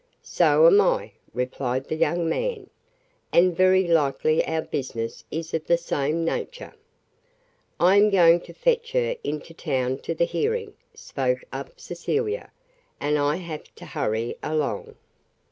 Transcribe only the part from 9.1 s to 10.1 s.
into town